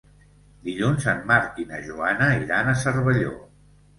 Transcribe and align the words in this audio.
Dilluns 0.67 1.05
en 1.11 1.19
Marc 1.31 1.59
i 1.63 1.65
na 1.73 1.81
Joana 1.89 2.31
iran 2.45 2.71
a 2.71 2.75
Cervelló. 2.87 3.37